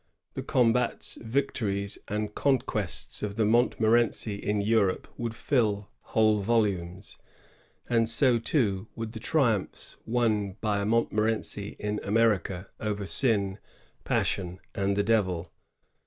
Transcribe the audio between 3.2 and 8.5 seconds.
of the Montmorency in Europe would fill whole volumes; and so,